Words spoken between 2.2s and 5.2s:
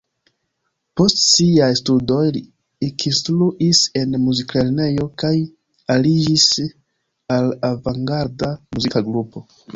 li ekinstruis en muziklernejo